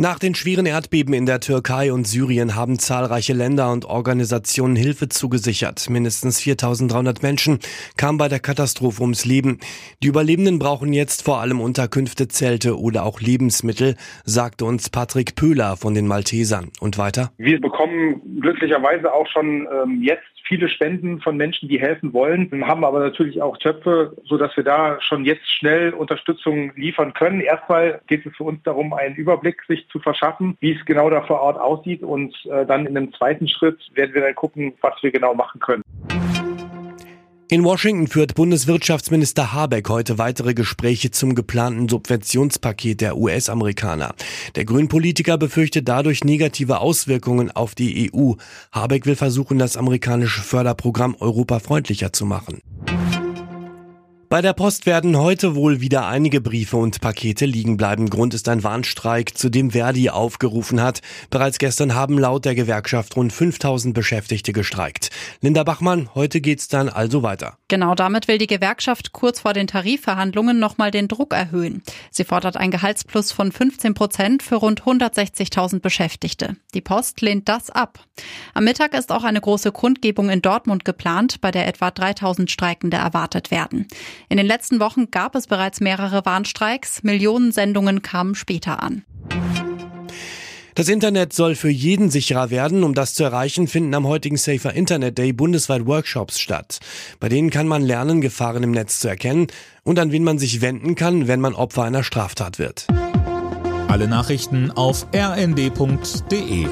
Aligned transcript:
Nach 0.00 0.20
den 0.20 0.36
schweren 0.36 0.64
Erdbeben 0.64 1.12
in 1.12 1.26
der 1.26 1.40
Türkei 1.40 1.92
und 1.92 2.06
Syrien 2.06 2.54
haben 2.54 2.78
zahlreiche 2.78 3.32
Länder 3.32 3.72
und 3.72 3.84
Organisationen 3.84 4.76
Hilfe 4.76 5.08
zugesichert. 5.08 5.90
Mindestens 5.90 6.40
4300 6.40 7.20
Menschen 7.24 7.58
kamen 7.96 8.16
bei 8.16 8.28
der 8.28 8.38
Katastrophe 8.38 9.02
ums 9.02 9.24
Leben. 9.24 9.58
Die 10.00 10.06
Überlebenden 10.06 10.60
brauchen 10.60 10.92
jetzt 10.92 11.24
vor 11.24 11.40
allem 11.40 11.60
Unterkünfte, 11.60 12.28
Zelte 12.28 12.78
oder 12.78 13.04
auch 13.04 13.20
Lebensmittel, 13.20 13.96
sagte 14.24 14.66
uns 14.66 14.88
Patrick 14.88 15.34
Pöhler 15.34 15.76
von 15.76 15.94
den 15.94 16.06
Maltesern. 16.06 16.70
Und 16.78 16.96
weiter? 16.96 17.32
Wir 17.36 17.60
bekommen 17.60 18.22
glücklicherweise 18.40 19.12
auch 19.12 19.26
schon 19.26 19.66
ähm, 19.82 20.00
jetzt 20.00 20.22
viele 20.48 20.68
Spenden 20.68 21.20
von 21.20 21.36
Menschen, 21.36 21.68
die 21.68 21.78
helfen 21.78 22.12
wollen, 22.14 22.50
haben 22.66 22.84
aber 22.84 23.00
natürlich 23.00 23.42
auch 23.42 23.58
Töpfe, 23.58 24.16
so 24.24 24.38
dass 24.38 24.56
wir 24.56 24.64
da 24.64 25.00
schon 25.00 25.24
jetzt 25.24 25.48
schnell 25.50 25.92
Unterstützung 25.92 26.72
liefern 26.74 27.12
können. 27.12 27.40
Erstmal 27.40 28.00
geht 28.06 28.24
es 28.24 28.34
für 28.34 28.44
uns 28.44 28.62
darum, 28.62 28.94
einen 28.94 29.14
Überblick 29.14 29.62
sich 29.68 29.86
zu 29.90 29.98
verschaffen, 29.98 30.56
wie 30.60 30.72
es 30.72 30.84
genau 30.84 31.10
da 31.10 31.22
vor 31.22 31.40
Ort 31.40 31.58
aussieht 31.58 32.02
und 32.02 32.34
äh, 32.46 32.66
dann 32.66 32.86
in 32.86 32.96
einem 32.96 33.12
zweiten 33.12 33.48
Schritt 33.48 33.78
werden 33.94 34.14
wir 34.14 34.22
dann 34.22 34.34
gucken, 34.34 34.74
was 34.80 34.94
wir 35.02 35.10
genau 35.10 35.34
machen 35.34 35.60
können. 35.60 35.82
In 37.50 37.64
Washington 37.64 38.08
führt 38.08 38.34
Bundeswirtschaftsminister 38.34 39.54
Habeck 39.54 39.88
heute 39.88 40.18
weitere 40.18 40.52
Gespräche 40.52 41.10
zum 41.10 41.34
geplanten 41.34 41.88
Subventionspaket 41.88 43.00
der 43.00 43.16
US-Amerikaner. 43.16 44.14
Der 44.54 44.66
Grünpolitiker 44.66 45.38
befürchtet 45.38 45.88
dadurch 45.88 46.24
negative 46.24 46.80
Auswirkungen 46.80 47.50
auf 47.50 47.74
die 47.74 48.12
EU. 48.12 48.32
Habeck 48.70 49.06
will 49.06 49.16
versuchen, 49.16 49.58
das 49.58 49.78
amerikanische 49.78 50.42
Förderprogramm 50.42 51.16
europafreundlicher 51.18 52.12
zu 52.12 52.26
machen. 52.26 52.60
Bei 54.30 54.42
der 54.42 54.52
Post 54.52 54.84
werden 54.84 55.16
heute 55.16 55.54
wohl 55.54 55.80
wieder 55.80 56.06
einige 56.06 56.42
Briefe 56.42 56.76
und 56.76 57.00
Pakete 57.00 57.46
liegen 57.46 57.78
bleiben. 57.78 58.10
Grund 58.10 58.34
ist 58.34 58.46
ein 58.50 58.62
Warnstreik, 58.62 59.38
zu 59.38 59.48
dem 59.48 59.70
Verdi 59.70 60.10
aufgerufen 60.10 60.82
hat. 60.82 61.00
Bereits 61.30 61.56
gestern 61.56 61.94
haben 61.94 62.18
laut 62.18 62.44
der 62.44 62.54
Gewerkschaft 62.54 63.16
rund 63.16 63.32
5000 63.32 63.94
Beschäftigte 63.94 64.52
gestreikt. 64.52 65.08
Linda 65.40 65.64
Bachmann, 65.64 66.10
heute 66.14 66.42
geht's 66.42 66.68
dann 66.68 66.90
also 66.90 67.22
weiter. 67.22 67.56
Genau 67.68 67.94
damit 67.94 68.28
will 68.28 68.36
die 68.36 68.46
Gewerkschaft 68.46 69.12
kurz 69.12 69.40
vor 69.40 69.54
den 69.54 69.66
Tarifverhandlungen 69.66 70.58
nochmal 70.58 70.90
den 70.90 71.08
Druck 71.08 71.32
erhöhen. 71.32 71.82
Sie 72.10 72.24
fordert 72.24 72.58
ein 72.58 72.70
Gehaltsplus 72.70 73.32
von 73.32 73.50
15 73.50 73.94
Prozent 73.94 74.42
für 74.42 74.56
rund 74.56 74.82
160.000 74.82 75.80
Beschäftigte. 75.80 76.56
Die 76.74 76.82
Post 76.82 77.22
lehnt 77.22 77.48
das 77.48 77.70
ab. 77.70 77.98
Am 78.52 78.64
Mittag 78.64 78.92
ist 78.92 79.10
auch 79.10 79.24
eine 79.24 79.40
große 79.40 79.72
Kundgebung 79.72 80.28
in 80.28 80.42
Dortmund 80.42 80.84
geplant, 80.84 81.40
bei 81.40 81.50
der 81.50 81.66
etwa 81.66 81.90
3000 81.90 82.50
Streikende 82.50 82.98
erwartet 82.98 83.50
werden. 83.50 83.88
In 84.28 84.36
den 84.36 84.46
letzten 84.46 84.80
Wochen 84.80 85.10
gab 85.10 85.34
es 85.34 85.46
bereits 85.46 85.80
mehrere 85.80 86.24
Warnstreiks. 86.24 87.02
Millionen 87.02 87.52
Sendungen 87.52 88.02
kamen 88.02 88.34
später 88.34 88.82
an. 88.82 89.04
Das 90.78 90.88
Internet 90.88 91.32
soll 91.32 91.56
für 91.56 91.70
jeden 91.70 92.08
sicherer 92.08 92.50
werden. 92.50 92.84
Um 92.84 92.94
das 92.94 93.12
zu 93.12 93.24
erreichen, 93.24 93.66
finden 93.66 93.92
am 93.94 94.06
heutigen 94.06 94.36
Safer 94.36 94.74
Internet 94.74 95.18
Day 95.18 95.32
bundesweit 95.32 95.86
Workshops 95.86 96.38
statt. 96.38 96.78
Bei 97.18 97.28
denen 97.28 97.50
kann 97.50 97.66
man 97.66 97.82
lernen, 97.82 98.20
Gefahren 98.20 98.62
im 98.62 98.70
Netz 98.70 99.00
zu 99.00 99.08
erkennen 99.08 99.48
und 99.82 99.98
an 99.98 100.12
wen 100.12 100.22
man 100.22 100.38
sich 100.38 100.60
wenden 100.60 100.94
kann, 100.94 101.26
wenn 101.26 101.40
man 101.40 101.54
Opfer 101.54 101.82
einer 101.82 102.04
Straftat 102.04 102.60
wird. 102.60 102.86
Alle 103.88 104.06
Nachrichten 104.06 104.70
auf 104.70 105.08
rnd.de 105.12 106.68